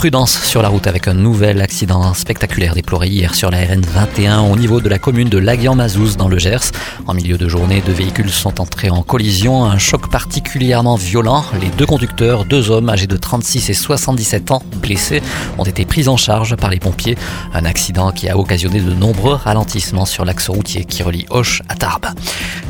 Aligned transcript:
Prudence 0.00 0.42
sur 0.44 0.62
la 0.62 0.70
route 0.70 0.86
avec 0.86 1.08
un 1.08 1.12
nouvel 1.12 1.60
accident 1.60 2.14
spectaculaire 2.14 2.74
déploré 2.74 3.08
hier 3.08 3.34
sur 3.34 3.50
la 3.50 3.58
RN 3.58 3.82
21 3.82 4.40
au 4.40 4.56
niveau 4.56 4.80
de 4.80 4.88
la 4.88 4.98
commune 4.98 5.28
de 5.28 5.36
Laguian-Mazouz 5.36 6.16
dans 6.16 6.28
le 6.28 6.38
Gers. 6.38 6.72
En 7.06 7.12
milieu 7.12 7.36
de 7.36 7.46
journée, 7.48 7.82
deux 7.84 7.92
véhicules 7.92 8.30
sont 8.30 8.62
entrés 8.62 8.88
en 8.88 9.02
collision. 9.02 9.66
Un 9.66 9.76
choc 9.76 10.10
particulièrement 10.10 10.96
violent. 10.96 11.44
Les 11.60 11.68
deux 11.68 11.84
conducteurs, 11.84 12.46
deux 12.46 12.70
hommes 12.70 12.88
âgés 12.88 13.06
de 13.06 13.18
36 13.18 13.68
et 13.68 13.74
77 13.74 14.52
ans, 14.52 14.62
blessés, 14.80 15.20
ont 15.58 15.64
été 15.64 15.84
pris 15.84 16.08
en 16.08 16.16
charge 16.16 16.56
par 16.56 16.70
les 16.70 16.78
pompiers. 16.78 17.18
Un 17.52 17.66
accident 17.66 18.10
qui 18.10 18.30
a 18.30 18.38
occasionné 18.38 18.80
de 18.80 18.94
nombreux 18.94 19.34
ralentissements 19.34 20.06
sur 20.06 20.24
l'axe 20.24 20.48
routier 20.48 20.86
qui 20.86 21.02
relie 21.02 21.26
Hoche 21.28 21.60
à 21.68 21.74
Tarbes. 21.74 22.06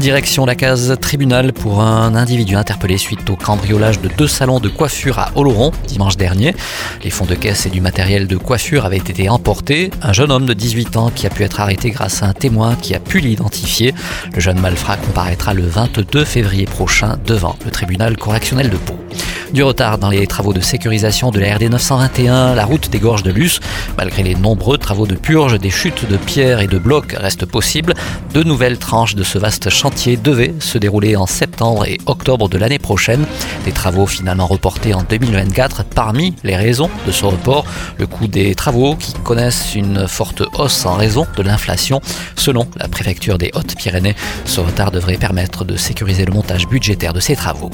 Direction 0.00 0.46
la 0.46 0.56
case 0.56 0.96
tribunal 1.00 1.52
pour 1.52 1.80
un 1.80 2.16
individu 2.16 2.56
interpellé 2.56 2.98
suite 2.98 3.30
au 3.30 3.36
cambriolage 3.36 4.00
de 4.00 4.08
deux 4.08 4.26
salons 4.26 4.58
de 4.58 4.68
coiffure 4.68 5.20
à 5.20 5.30
Oloron 5.36 5.70
dimanche 5.86 6.16
dernier. 6.16 6.56
De 7.26 7.34
caisse 7.34 7.66
et 7.66 7.70
du 7.70 7.80
matériel 7.80 8.26
de 8.26 8.36
coiffure 8.36 8.84
avaient 8.84 8.96
été 8.96 9.28
emportés. 9.28 9.90
Un 10.02 10.12
jeune 10.12 10.30
homme 10.30 10.46
de 10.46 10.54
18 10.54 10.96
ans 10.96 11.10
qui 11.10 11.26
a 11.26 11.30
pu 11.30 11.42
être 11.42 11.60
arrêté 11.60 11.90
grâce 11.90 12.22
à 12.22 12.26
un 12.26 12.32
témoin 12.32 12.76
qui 12.76 12.94
a 12.94 13.00
pu 13.00 13.20
l'identifier. 13.20 13.94
Le 14.34 14.40
jeune 14.40 14.60
malfrat 14.60 14.96
comparaîtra 14.96 15.54
le 15.54 15.66
22 15.66 16.24
février 16.24 16.66
prochain 16.66 17.18
devant 17.26 17.56
le 17.64 17.70
tribunal 17.70 18.16
correctionnel 18.16 18.70
de 18.70 18.76
Pau. 18.76 18.98
Du 19.52 19.64
retard 19.64 19.98
dans 19.98 20.10
les 20.10 20.28
travaux 20.28 20.52
de 20.52 20.60
sécurisation 20.60 21.32
de 21.32 21.40
la 21.40 21.56
RD 21.56 21.70
921, 21.70 22.54
la 22.54 22.64
route 22.64 22.88
des 22.88 23.00
gorges 23.00 23.24
de 23.24 23.32
Luce. 23.32 23.58
Malgré 23.98 24.22
les 24.22 24.36
nombreux 24.36 24.78
travaux 24.78 25.08
de 25.08 25.16
purge, 25.16 25.58
des 25.58 25.70
chutes 25.70 26.08
de 26.08 26.16
pierres 26.16 26.60
et 26.60 26.68
de 26.68 26.78
blocs 26.78 27.16
restent 27.18 27.46
possibles. 27.46 27.94
De 28.32 28.44
nouvelles 28.44 28.78
tranches 28.78 29.16
de 29.16 29.24
ce 29.24 29.38
vaste 29.38 29.68
chantier 29.68 30.16
devaient 30.16 30.54
se 30.60 30.78
dérouler 30.78 31.16
en 31.16 31.26
septembre 31.26 31.84
et 31.84 31.98
octobre 32.06 32.48
de 32.48 32.58
l'année 32.58 32.78
prochaine. 32.78 33.26
Des 33.64 33.72
travaux 33.72 34.06
finalement 34.06 34.46
reportés 34.46 34.94
en 34.94 35.02
2024. 35.02 35.82
Parmi 35.84 36.36
les 36.44 36.54
raisons 36.54 36.90
de 37.04 37.10
ce 37.10 37.24
report, 37.24 37.64
le 37.98 38.06
coût 38.06 38.28
des 38.28 38.54
travaux 38.60 38.94
qui 38.94 39.14
connaissent 39.14 39.74
une 39.74 40.06
forte 40.06 40.42
hausse 40.58 40.84
en 40.84 40.92
raison 40.92 41.26
de 41.34 41.42
l'inflation. 41.42 42.02
Selon 42.36 42.66
la 42.76 42.88
préfecture 42.88 43.38
des 43.38 43.50
Hautes-Pyrénées, 43.54 44.14
ce 44.44 44.60
retard 44.60 44.90
devrait 44.90 45.16
permettre 45.16 45.64
de 45.64 45.78
sécuriser 45.78 46.26
le 46.26 46.32
montage 46.34 46.68
budgétaire 46.68 47.14
de 47.14 47.20
ces 47.20 47.36
travaux. 47.36 47.70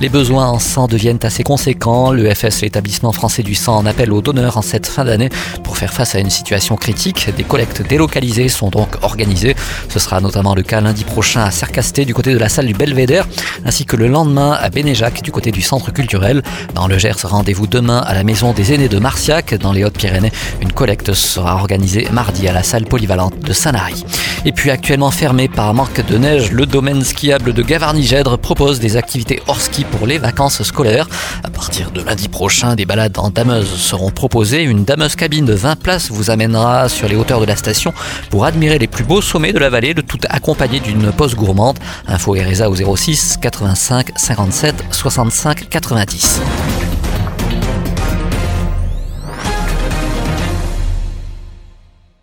Les 0.00 0.08
besoins 0.08 0.46
en 0.46 0.60
sang 0.60 0.86
deviennent 0.86 1.18
assez 1.22 1.42
conséquent. 1.42 2.12
L'EFS, 2.12 2.60
l'établissement 2.62 3.10
français 3.10 3.42
du 3.42 3.56
sang, 3.56 3.78
en 3.78 3.84
appelle 3.84 4.12
aux 4.12 4.22
donneurs 4.22 4.56
en 4.56 4.62
cette 4.62 4.86
fin 4.86 5.04
d'année 5.04 5.28
pour 5.64 5.76
faire 5.76 5.92
face 5.92 6.14
à 6.14 6.20
une 6.20 6.30
situation 6.30 6.76
critique. 6.76 7.30
Des 7.36 7.42
collectes 7.42 7.82
délocalisées 7.82 8.48
sont 8.48 8.68
donc 8.68 8.90
organisées. 9.02 9.56
Ce 9.88 9.98
sera 9.98 10.20
notamment 10.20 10.54
le 10.54 10.62
cas 10.62 10.80
lundi 10.80 11.02
prochain 11.02 11.42
à 11.42 11.50
Cercasté 11.50 12.04
du 12.04 12.14
côté 12.14 12.32
de 12.32 12.38
la 12.38 12.48
salle 12.48 12.66
du 12.66 12.74
Belvédère, 12.74 13.26
ainsi 13.64 13.86
que 13.86 13.96
le 13.96 14.06
lendemain 14.06 14.52
à 14.52 14.70
Bénéjac 14.70 15.20
du 15.20 15.32
côté 15.32 15.50
du 15.50 15.62
centre 15.62 15.92
culturel. 15.92 16.44
Dans 16.76 16.86
le 16.86 16.96
Gers, 16.96 17.24
rendez-vous 17.24 17.66
demain 17.66 17.98
à 17.98 18.14
la 18.14 18.22
maison 18.22 18.52
des 18.52 18.72
aînés 18.72 18.88
de 18.88 19.00
Marciac, 19.00 19.54
dans 19.54 19.72
les 19.72 19.82
Hautes-Pyrénées. 19.82 20.27
Une 20.60 20.72
collecte 20.72 21.12
sera 21.12 21.56
organisée 21.56 22.08
mardi 22.12 22.48
à 22.48 22.52
la 22.52 22.62
salle 22.62 22.84
polyvalente 22.84 23.38
de 23.40 23.52
Sanary. 23.52 24.04
Et 24.44 24.52
puis 24.52 24.70
actuellement 24.70 25.10
fermé 25.10 25.48
par 25.48 25.74
manque 25.74 26.06
de 26.06 26.16
neige, 26.16 26.52
le 26.52 26.66
domaine 26.66 27.02
skiable 27.02 27.52
de 27.52 27.62
Gavarnie-Gèdre 27.62 28.38
propose 28.38 28.78
des 28.80 28.96
activités 28.96 29.42
hors 29.46 29.60
ski 29.60 29.84
pour 29.84 30.06
les 30.06 30.18
vacances 30.18 30.62
scolaires. 30.62 31.08
À 31.42 31.50
partir 31.50 31.90
de 31.90 32.02
lundi 32.02 32.28
prochain, 32.28 32.74
des 32.74 32.86
balades 32.86 33.18
en 33.18 33.30
dameuse 33.30 33.74
seront 33.74 34.10
proposées. 34.10 34.62
Une 34.62 34.84
dameuse 34.84 35.16
cabine 35.16 35.44
de 35.44 35.54
20 35.54 35.76
places 35.76 36.10
vous 36.10 36.30
amènera 36.30 36.88
sur 36.88 37.08
les 37.08 37.16
hauteurs 37.16 37.40
de 37.40 37.46
la 37.46 37.56
station 37.56 37.92
pour 38.30 38.44
admirer 38.44 38.78
les 38.78 38.86
plus 38.86 39.04
beaux 39.04 39.20
sommets 39.20 39.52
de 39.52 39.58
la 39.58 39.70
vallée, 39.70 39.94
le 39.94 40.02
tout 40.02 40.18
accompagné 40.28 40.80
d'une 40.80 41.12
pause 41.12 41.34
gourmande. 41.34 41.78
Info 42.06 42.34
RSA 42.34 42.70
au 42.70 42.96
06 42.96 43.38
85 43.40 44.12
57 44.16 44.84
65 44.90 45.68
90. 45.68 46.40